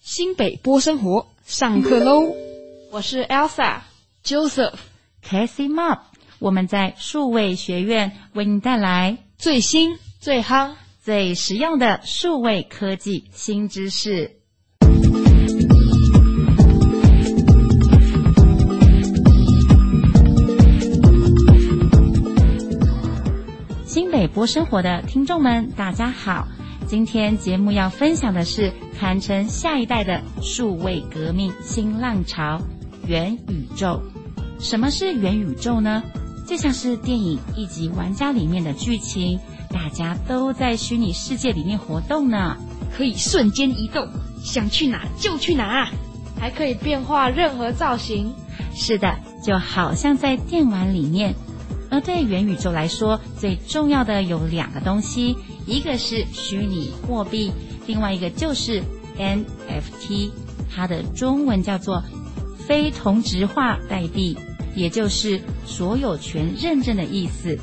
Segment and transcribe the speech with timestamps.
[0.00, 2.34] 新北波生活上课喽！
[2.90, 3.80] 我是 Elsa、
[4.24, 4.74] Joseph、
[5.22, 5.98] Casey Mop，
[6.38, 14.40] 我们在数位学院为您带来最新、最夯、最实用的数位科技新知识。
[23.96, 26.46] 新北波生活的听众们，大家好。
[26.86, 28.70] 今天节目要分享的是
[29.00, 32.60] 堪称下一代的数位革命新浪潮——
[33.08, 34.02] 元宇宙。
[34.58, 36.02] 什么是元宇宙呢？
[36.46, 39.40] 就像是电影《一级玩家》里面的剧情，
[39.72, 42.54] 大家都在虚拟世界里面活动呢，
[42.94, 44.06] 可以瞬间移动，
[44.44, 45.88] 想去哪就去哪，
[46.38, 48.34] 还可以变化任何造型。
[48.74, 51.34] 是的，就好像在电玩里面。
[51.90, 55.36] 而对元宇宙来说，最重要的有两个东西。
[55.66, 57.52] 一个是虚拟货币，
[57.86, 58.82] 另外一个就是
[59.18, 60.30] NFT，
[60.74, 62.02] 它的中文叫做
[62.66, 64.36] 非同质化代币，
[64.74, 67.58] 也就是所有权认证的意思。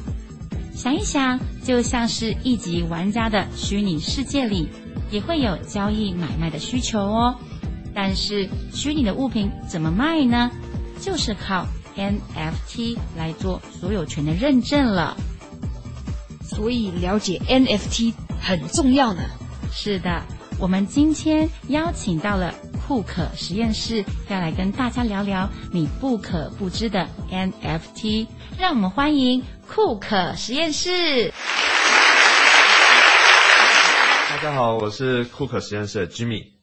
[0.75, 4.67] 想一想，就像是一级玩家的虚拟世界里，
[5.11, 7.35] 也会有交易买卖的需求哦。
[7.93, 10.49] 但是虚拟的物品怎么卖呢？
[10.99, 15.15] 就是靠 NFT 来做所有权的认证了。
[16.43, 19.23] 所以了解 NFT 很重要呢。
[19.71, 20.21] 是的，
[20.59, 22.53] 我们今天邀请到了
[22.87, 28.27] 库可实验室，要来跟大家聊聊你不可不知的 NFT。
[28.59, 31.33] 让我们欢迎库可实验室。
[34.29, 36.53] 大家好，我是库可实验室的 Jimmy。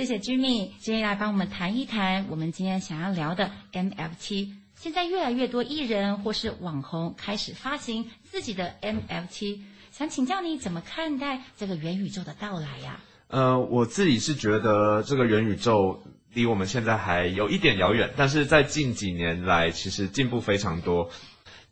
[0.00, 4.48] 谢谢 Jimmy，今天来帮我们谈一谈我们今天想要聊的 NFT。
[4.74, 9.60] 现在越来越多艺人或是网红开始发行自己的 NFT，
[9.92, 12.98] 想请教你怎么看待这个元宇宙的到来呀？
[13.28, 21.10] 呃，我自己是觉得这个元宇宙离我们现在还有一点遥远，但是在近几年来其实进步非常多。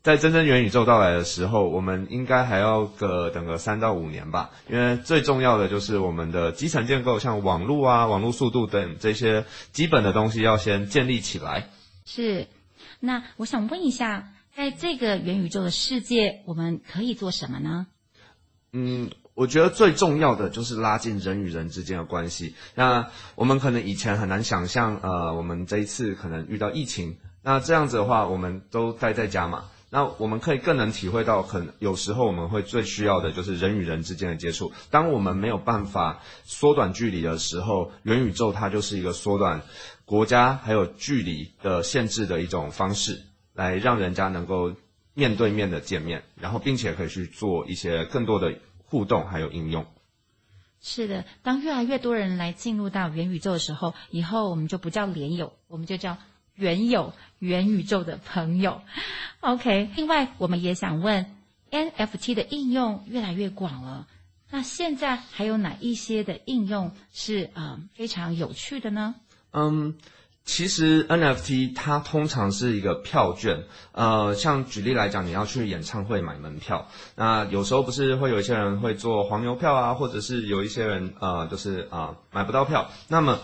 [0.02, 11.68] 在真正元宇宙到来的时候，我们应该还要个等个三到五年吧，因为最重要的就是我们的基层建构，像网络啊、网络速度等这些基本的东西要先建立起来。
[12.04, 12.46] 是。
[13.00, 17.86] 那我想问一下，在这个元宇宙的世界，我们可以做什么呢？
[18.72, 22.54] 嗯，我觉得最重要的就是拉近人与人之间的关系。
[22.74, 29.64] 那我们可能以前很难想象，呃，我们这一次可能遇到疫情，那这样子的话，我们都待在家嘛。
[29.90, 34.70] 那我们可以更能体会到，可能有时候我们会最需要的就是人与人之间的接触。
[34.90, 39.62] 当我们没有办法缩短距离的时候，元宇宙它就是一个缩短
[40.04, 43.22] 国家还有距离的限制的一种方式，
[43.54, 44.74] 来让人家能够
[45.14, 48.54] 面对面的见面，然后并且可以去做一些更多的
[48.84, 49.86] 互动还有应用。
[50.82, 56.18] 是的，当越来越多人来进入到元宇宙的时候，以后我们就不叫连友，我们就叫。
[56.58, 58.80] 原有元宇宙的朋友
[59.40, 59.90] ，OK。
[59.94, 61.24] 另外，我们也想问
[61.70, 64.08] ，NFT 的应用越来越广了，
[64.50, 69.14] 那现在还有哪一些的应用是呃非常有趣的呢？
[69.52, 69.96] 嗯，
[70.44, 83.38] 其实 NFT 它通常是一个票券，呃，像举例来讲，你要去演唱会买门票，那有时候不是会有一些人会做黄牛票啊，或者是有一些人呃就是啊、买不到票，那么。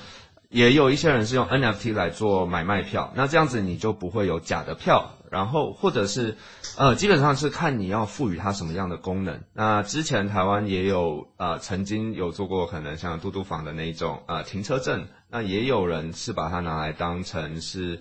[0.54, 6.36] 也有一些人是用 NFT 来做买卖票，那这样子你就不会有假的票，然后或者是，
[6.76, 9.42] 呃，基本上是看你要赋予它什么样的功能。
[9.52, 17.98] 那之前台湾也有呃曾经有做过可能像嘟嘟房的那一种呃停车证，那也有人是把它拿来当成是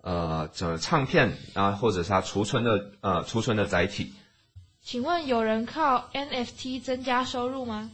[0.00, 4.14] 呃这唱片啊，或者是它储存的呃储存的载体。
[4.80, 7.90] 请问有人靠 NFT 增加收入吗？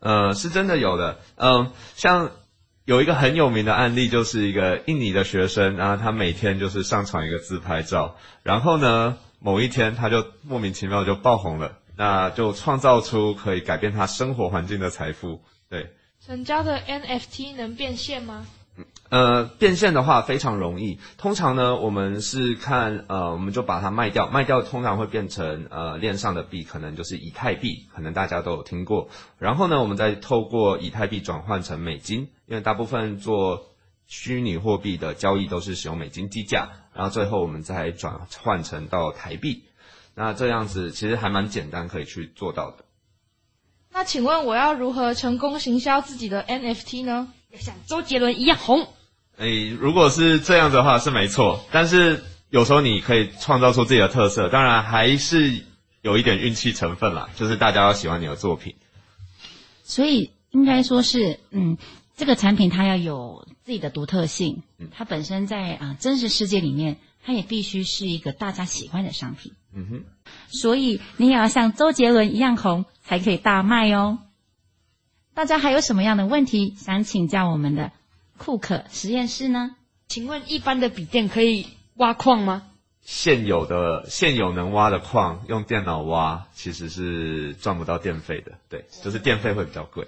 [0.00, 2.30] 呃，是真的有的，嗯、呃，像。
[2.86, 15.42] 有一个很有名的案例，就是一个印尼的学生，然后他每天就是上传一个自拍照，然后呢，某一天他就莫名其妙就爆红了，那就创造出可以改变他生活环境的财富。
[15.68, 15.94] 对，
[16.24, 18.46] 成交的 NFT 能变现吗？
[19.16, 20.98] 呃，变现的话非常容易。
[21.16, 29.08] 通常呢，我们是看呃，我们就把它卖掉，卖掉通常会变成呃链上的币，可能就是以太币，可能大家都有听过。
[29.38, 33.68] 然后呢，我们再透过以太币转换成美金，因为大部分做
[34.06, 39.64] 虚拟货币的交易都是使用美金计价，然后最后我们再转换成到台币。
[40.14, 42.84] 那这样子其实还蛮简单，可以去做到的。
[43.92, 47.32] 那请问我要如何成功行销自己的 NFT 呢？
[47.50, 48.86] 要像周杰伦一样红？
[49.38, 55.62] 诶，如果是这样的话是没错，但是有时候你可以创造出自己的特色，当然还是
[56.00, 58.74] 有一点运气成分啦，就是大家要喜欢你的作品。
[59.82, 61.76] 所以应该说是，嗯，
[62.16, 69.52] 这个产品它要有自己的独特性，它本身在啊、呃、真实世界里面，它也必须是一个大家喜欢的商品。
[69.74, 70.04] 嗯哼，
[70.48, 74.18] 所以你也要像周杰伦一样红，才可以大卖哦。
[75.34, 77.92] 大家还有什么样的问题想请教我们的
[78.38, 79.76] 库克实验室呢？
[80.08, 82.62] 请问一般的笔电可以挖矿吗？
[83.02, 90.06] 现有的现有能挖的矿，用电脑挖其实是赚不到电费的，对，就是电费会比较贵。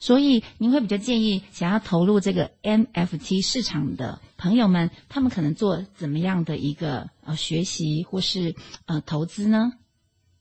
[0.00, 8.54] 所以您会比较建议想要投入这个 NFT 市场的朋友们，他们可能做怎么样的一个呃学习或是
[8.86, 9.72] 呃投资呢？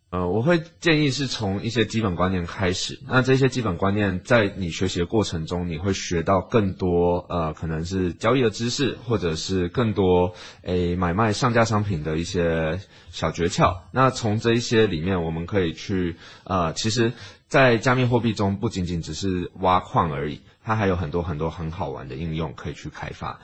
[0.09, 2.97] 呃，我会建议是从一些基本观念开始。
[3.07, 12.79] 那这些基本观念在你学习的过程中，你会学到更多呃，可能是交易的知识，或者是更多诶买卖上架商品的一些
[13.11, 13.79] 小诀窍。
[13.91, 16.15] 那从这一些里面，我们可以去
[16.45, 17.11] 呃，其实，
[17.49, 23.41] 在加密货币中，不仅仅只是挖矿而已，它还有很多很多很好玩的应用可以去开发。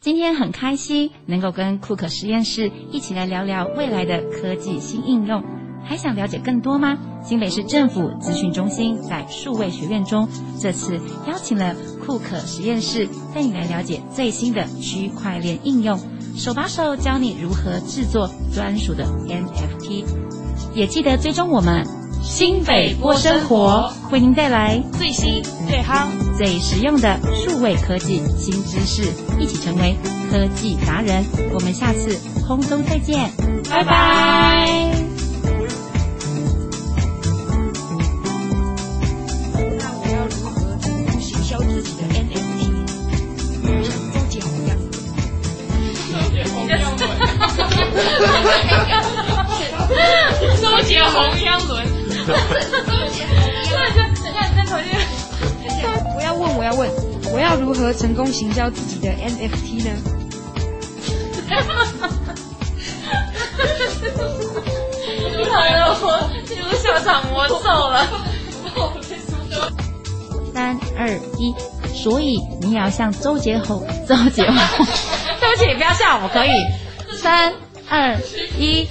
[0.00, 5.44] 今天很开心能够跟库克实验室一起来聊聊未来的科技新应用。
[5.88, 6.98] 还想了解更多吗？
[7.24, 10.28] 新北市政府资讯中心在数位学院中，
[10.60, 11.74] 这次邀请了
[12.04, 15.98] 库克实验室带你来了解最新的区块链应用，
[16.36, 20.04] 手把手教你如何制作专属的 NFT。
[20.74, 21.86] 也记得追踪我们
[22.22, 29.02] 新北波生活，为您带来最新、最夯、最实用的数位科技新知识，
[29.40, 29.96] 一起成为
[30.30, 31.24] 科技达人。
[31.54, 32.16] 我们下次
[32.46, 33.30] 空中再见，
[33.70, 34.95] 拜拜。
[51.10, 51.84] 红央轮，
[52.26, 52.34] 周
[53.12, 54.86] 杰红央轮，等下你再重新。
[56.16, 56.90] 我要问，我要问，
[57.32, 59.90] 我要如何成功行销自己的 NFT 呢？
[65.36, 68.06] 你来了，我进入下场魔咒了。
[70.54, 71.54] 三二一，
[71.94, 74.86] 所以你也要像周杰红，周杰红，
[75.40, 76.64] 对不起，不要笑，我可以。
[77.18, 77.52] 三
[77.88, 78.16] 二
[78.58, 78.88] 一。